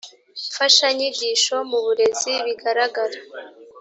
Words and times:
mfashanyigisho 0.49 1.55
mu 1.69 1.79
burezi 1.85 2.33
bigaragara 2.45 3.17